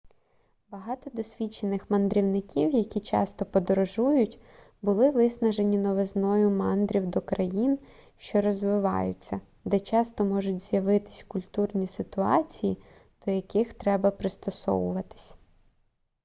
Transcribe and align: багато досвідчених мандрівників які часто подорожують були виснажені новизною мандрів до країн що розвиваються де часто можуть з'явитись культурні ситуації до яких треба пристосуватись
багато 0.69 1.09
досвідчених 1.13 1.89
мандрівників 1.91 2.73
які 2.73 2.99
часто 2.99 3.45
подорожують 3.45 4.39
були 4.81 5.11
виснажені 5.11 5.77
новизною 5.77 6.49
мандрів 6.49 7.07
до 7.07 7.21
країн 7.21 7.79
що 8.17 8.41
розвиваються 8.41 9.41
де 9.65 9.79
часто 9.79 10.25
можуть 10.25 10.61
з'явитись 10.61 11.25
культурні 11.27 11.87
ситуації 11.87 12.77
до 13.25 13.31
яких 13.31 13.73
треба 13.73 14.11
пристосуватись 14.11 15.37